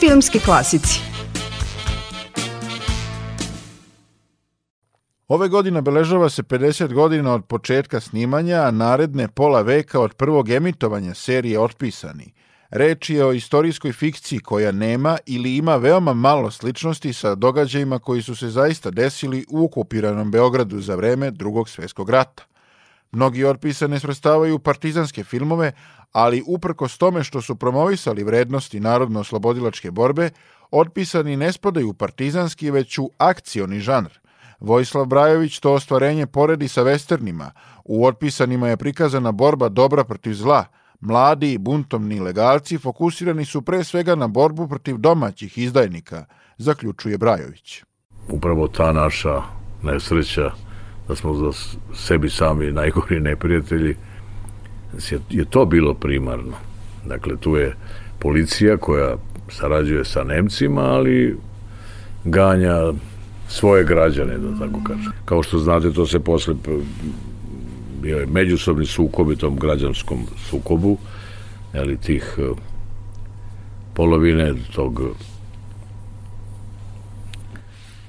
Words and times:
Filmski 0.00 0.40
klasici 0.40 1.00
Ove 5.28 5.48
godine 5.48 5.82
beležava 5.82 6.28
se 6.28 6.42
50 6.42 6.92
godina 6.92 7.34
od 7.34 7.44
početka 7.44 8.00
snimanja, 8.00 8.56
a 8.56 8.70
naredne 8.70 9.28
pola 9.28 9.60
veka 9.60 10.00
od 10.00 10.14
prvog 10.14 10.50
emitovanja 10.50 11.14
serije 11.14 11.60
Otpisani. 11.60 12.32
Reč 12.70 13.10
je 13.10 13.24
o 13.24 13.32
istorijskoj 13.32 13.92
fikciji 13.92 14.38
koja 14.38 14.72
nema 14.72 15.18
ili 15.26 15.56
ima 15.56 15.76
veoma 15.76 16.14
malo 16.14 16.50
sličnosti 16.50 17.12
sa 17.12 17.34
događajima 17.34 17.98
koji 17.98 18.22
su 18.22 18.36
se 18.36 18.48
zaista 18.48 18.90
desili 18.90 19.44
u 19.48 19.64
okupiranom 19.64 20.30
Beogradu 20.30 20.80
za 20.80 20.94
vreme 20.94 21.30
drugog 21.30 21.68
svetskog 21.68 22.10
rata. 22.10 22.55
Mnogi 23.16 23.44
otpisane 23.44 24.00
svrstavaju 24.00 24.58
partizanske 24.58 25.24
filmove, 25.24 25.72
ali 26.12 26.42
uprkos 26.46 26.98
tome 26.98 27.24
što 27.24 27.40
su 27.42 27.56
promovisali 27.56 28.24
vrednosti 28.24 28.80
narodno-oslobodilačke 28.80 29.90
borbe, 29.90 30.30
otpisani 30.70 31.36
ne 31.36 31.52
spadaju 31.52 31.92
partizanski, 31.92 32.70
već 32.70 32.98
u 32.98 33.10
akcioni 33.18 33.80
žanr– 33.80 34.10
Vojislav 34.60 35.06
Brajović 35.06 35.58
to 35.60 35.72
ostvarenje 35.72 36.26
poredi 36.26 36.68
sa 36.68 36.82
westernima. 36.82 37.50
U 37.84 38.06
otpisanima 38.06 38.68
je 38.68 38.76
prikazana 38.76 39.32
borba 39.32 39.68
dobra 39.68 40.04
protiv 40.04 40.34
zla. 40.34 40.64
Mladi 41.00 41.52
i 41.52 41.58
buntovni 41.58 42.20
legalci 42.20 42.78
fokusirani 42.78 43.44
su 43.44 43.62
pre 43.62 43.84
svega 43.84 44.14
na 44.14 44.26
borbu 44.28 44.68
protiv 44.68 44.96
domaćih 44.96 45.58
izdajnika, 45.58 46.24
zaključuje 46.58 47.18
Brajović. 47.18 47.82
Upravo 48.28 48.68
ta 48.68 48.92
naša 48.92 49.42
nesreća 49.82 50.50
da 51.08 51.14
smo 51.14 51.34
za 51.34 51.52
sebi 51.94 52.30
sami 52.30 52.72
najgori 52.72 53.20
neprijatelji 53.20 53.96
je 55.30 55.44
to 55.44 55.64
bilo 55.64 55.94
primarno. 55.94 56.56
Dakle, 57.04 57.36
tu 57.36 57.56
je 57.56 57.74
policija 58.18 58.76
koja 58.76 59.16
sarađuje 59.48 60.04
sa 60.04 60.24
Nemcima, 60.24 60.82
ali 60.82 61.36
ganja 62.24 62.92
svoje 63.48 63.84
građane, 63.84 64.38
da 64.38 64.58
tako 64.58 64.80
kažem. 64.84 65.12
Kao 65.24 65.42
što 65.42 65.58
znate, 65.58 65.92
to 65.92 66.06
se 66.06 66.20
posle 66.20 66.54
bio 68.02 68.18
je 68.18 68.26
međusobni 68.26 68.86
sukob 68.86 69.34
tom 69.34 69.56
građanskom 69.56 70.18
sukobu, 70.50 70.98
ali 71.74 71.96
tih 71.96 72.34
e, 72.38 72.42
polovine 73.94 74.54
tog 74.74 75.00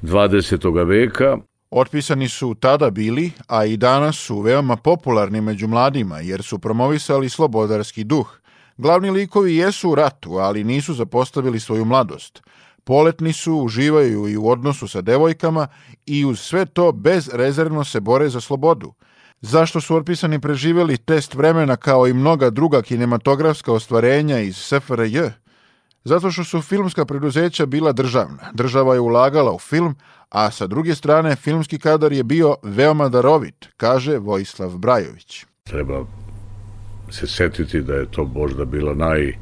20. 0.03 0.87
veka. 0.87 1.37
Otpisani 1.71 2.29
su 2.29 2.55
tada 2.55 2.89
bili, 2.89 3.31
a 3.47 3.65
i 3.65 3.77
danas 3.77 4.15
su 4.15 4.39
veoma 4.39 4.75
popularni 4.75 5.41
među 5.41 5.67
mladima, 5.67 6.19
jer 6.19 6.43
su 6.43 6.59
promovisali 6.59 7.29
slobodarski 7.29 8.03
duh. 8.03 8.39
Glavni 8.77 9.09
likovi 9.09 9.55
jesu 9.55 9.89
u 9.89 9.95
ratu, 9.95 10.33
ali 10.33 10.63
nisu 10.63 10.93
zapostavili 10.93 11.59
svoju 11.59 11.85
mladost. 11.85 12.41
Poletni 12.83 13.33
su, 13.33 13.55
uživaju 13.55 14.27
i 14.27 14.37
u 14.37 14.49
odnosu 14.49 14.87
sa 14.87 15.01
devojkama 15.01 15.67
i 16.05 16.25
uz 16.25 16.39
sve 16.39 16.65
to 16.65 16.91
bezrezervno 16.91 17.83
se 17.83 17.99
bore 17.99 18.29
za 18.29 18.41
slobodu. 18.41 18.93
Zašto 19.41 19.81
su 19.81 19.95
otpisani 19.95 20.41
preživjeli 20.41 20.97
test 20.97 21.33
vremena 21.33 21.75
kao 21.75 22.07
i 22.07 22.13
mnoga 22.13 22.49
druga 22.49 22.81
kinematografska 22.81 23.73
ostvarenja 23.73 24.39
iz 24.39 24.57
SFRJ? 24.57 25.19
Zato 26.07 26.31
što 26.31 26.43
su 26.43 26.61
filmska 26.61 27.05
preduzeća 27.05 27.65
bila 27.65 27.91
državna. 27.91 28.51
Država 28.53 28.93
je 28.93 28.99
ulagala 28.99 29.51
u 29.53 29.59
film, 29.59 29.95
a 30.29 30.51
sa 30.51 30.67
druge 30.67 30.95
strane 30.95 31.35
filmski 31.35 31.79
kadar 31.79 32.13
je 32.13 32.23
bio 32.23 32.55
veoma 32.63 33.09
darovit, 33.09 33.67
kaže 33.77 34.17
Vojislav 34.17 34.77
Brajović. 34.77 35.45
Treba 35.63 36.05
se 37.09 37.27
setiti 37.27 37.81
da 37.81 37.93
je 37.93 38.11
to 38.11 38.23
možda 38.23 38.65
bila 38.65 38.93
naj 38.93 39.33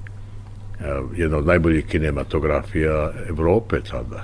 jedna 1.15 1.37
od 1.37 1.45
najboljih 1.45 1.85
kinematografija 1.85 3.11
Evrope 3.29 3.81
tada. 3.81 4.21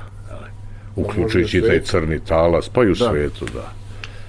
Uključujući 0.95 1.61
taj 1.61 1.81
crni 1.81 2.19
talas, 2.19 2.69
pa 2.69 2.83
i 2.83 2.91
u 2.91 2.95
da. 2.95 3.09
svetu, 3.09 3.45
da. 3.53 3.71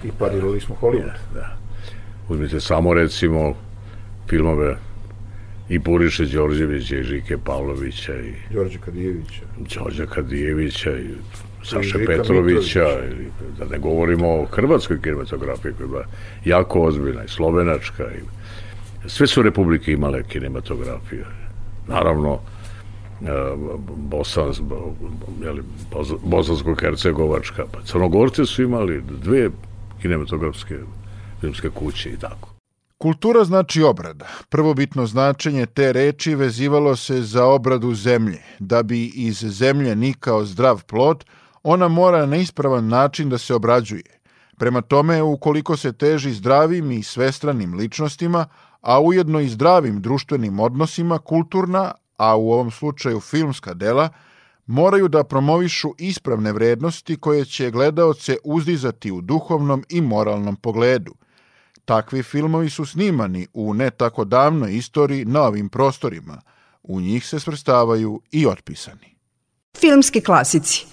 I 0.04 0.10
parirali 0.18 0.60
smo 0.60 0.76
Hollywood. 0.80 1.16
Da, 1.34 1.40
da. 1.40 1.56
Uzmite 2.28 2.60
samo 2.60 2.94
recimo 2.94 3.54
filmove 4.28 4.76
i 5.72 5.78
Boriše 5.78 6.24
Đorđevića 6.26 6.96
i 6.96 7.02
Žike 7.02 7.38
Pavlovića 7.44 8.14
i 8.14 8.54
Đorđe 8.54 8.78
Kadijevića. 8.78 9.42
Đorđe 9.74 10.06
Kadijevića 10.06 10.98
i 10.98 11.08
Saše 11.64 12.02
I 12.02 12.06
Petrovića, 12.06 12.86
i, 13.04 13.58
da 13.58 13.64
ne 13.64 13.78
govorimo 13.78 14.28
o 14.28 14.44
hrvatskoj 14.44 15.00
kinematografiji 15.02 15.72
koja 15.72 16.00
je 16.00 16.06
jako 16.44 16.80
ozbiljna 16.80 17.24
i 17.24 17.28
slovenačka 17.28 18.04
i 18.04 18.20
sve 19.08 19.26
su 19.26 19.42
republike 19.42 19.92
imale 19.92 20.22
kinematografiju 20.22 21.24
naravno 21.88 22.38
e, 23.20 23.26
Bosans, 23.96 24.60
Bosansko-Hercegovačka, 26.24 27.64
pa 27.72 27.82
Crnogorci 27.84 28.46
su 28.46 28.62
imali 28.62 29.02
dve 29.22 29.50
kinematografske 30.02 30.78
filmske 31.40 31.70
kuće 31.70 32.10
i 32.10 32.16
tako. 32.16 32.51
Kultura 33.02 33.44
znači 33.44 33.82
obrada. 33.82 34.26
Prvobitno 34.48 35.06
značenje 35.06 35.66
te 35.66 35.92
reči 35.92 36.34
vezivalo 36.34 36.96
se 36.96 37.22
za 37.22 37.46
obradu 37.46 37.94
zemlje. 37.94 38.42
Da 38.58 38.82
bi 38.82 39.06
iz 39.06 39.36
zemlje 39.36 39.96
nikao 39.96 40.44
zdrav 40.44 40.84
plod, 40.84 41.24
ona 41.62 41.88
mora 41.88 42.26
na 42.26 42.36
ispravan 42.36 42.88
način 42.88 43.28
da 43.28 43.38
se 43.38 43.54
obrađuje. 43.54 44.20
Prema 44.58 44.80
tome, 44.80 45.22
ukoliko 45.22 45.76
se 45.76 45.92
teži 45.92 46.32
zdravim 46.32 46.90
i 46.90 47.02
svestranim 47.02 47.74
ličnostima, 47.74 48.46
a 48.80 49.00
ujedno 49.00 49.40
i 49.40 49.48
zdravim 49.48 50.00
društvenim 50.00 50.60
odnosima, 50.60 51.18
kulturna, 51.18 51.92
a 52.16 52.36
u 52.36 52.52
ovom 52.52 52.70
slučaju 52.70 53.20
filmska 53.20 53.74
dela, 53.74 54.08
moraju 54.66 55.08
da 55.08 55.24
promovišu 55.24 55.94
ispravne 55.98 56.52
vrednosti 56.52 57.16
koje 57.16 57.44
će 57.44 57.70
gledaoce 57.70 58.36
uzdizati 58.44 59.12
u 59.12 59.20
duhovnom 59.20 59.84
i 59.88 60.00
moralnom 60.00 60.56
pogledu. 60.56 61.12
Takvi 61.84 62.22
filmovi 62.22 62.70
su 62.70 62.86
snimani 62.86 63.46
u 63.52 63.74
ne 63.74 63.90
tako 63.90 64.24
davnoj 64.24 64.76
istoriji 64.76 65.24
na 65.24 65.42
ovim 65.42 65.68
prostorima. 65.68 66.42
U 66.82 67.00
njih 67.00 67.26
se 67.26 67.40
svrstavaju 67.40 68.20
i 68.30 68.46
otpisani. 68.46 69.16
Filmski 69.76 70.20
klasici 70.20 70.86